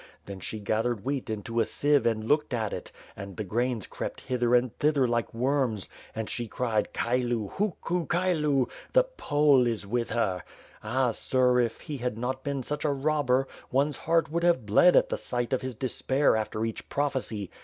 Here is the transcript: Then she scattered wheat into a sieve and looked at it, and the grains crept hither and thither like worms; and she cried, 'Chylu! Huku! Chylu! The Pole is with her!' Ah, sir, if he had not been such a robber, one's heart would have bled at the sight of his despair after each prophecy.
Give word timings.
Then 0.25 0.39
she 0.39 0.59
scattered 0.59 1.05
wheat 1.05 1.29
into 1.29 1.59
a 1.59 1.65
sieve 1.67 2.07
and 2.07 2.27
looked 2.27 2.55
at 2.55 2.73
it, 2.73 2.91
and 3.15 3.37
the 3.37 3.43
grains 3.43 3.85
crept 3.85 4.21
hither 4.21 4.55
and 4.55 4.75
thither 4.79 5.07
like 5.07 5.31
worms; 5.31 5.89
and 6.15 6.27
she 6.27 6.47
cried, 6.47 6.91
'Chylu! 6.91 7.51
Huku! 7.57 8.07
Chylu! 8.07 8.67
The 8.93 9.03
Pole 9.03 9.67
is 9.67 9.85
with 9.85 10.09
her!' 10.09 10.41
Ah, 10.83 11.11
sir, 11.11 11.59
if 11.59 11.81
he 11.81 11.97
had 11.97 12.17
not 12.17 12.43
been 12.43 12.63
such 12.63 12.83
a 12.83 12.89
robber, 12.91 13.47
one's 13.69 13.97
heart 13.97 14.31
would 14.31 14.41
have 14.43 14.65
bled 14.65 14.95
at 14.95 15.09
the 15.09 15.19
sight 15.19 15.53
of 15.53 15.61
his 15.61 15.75
despair 15.75 16.35
after 16.35 16.65
each 16.65 16.89
prophecy. 16.89 17.51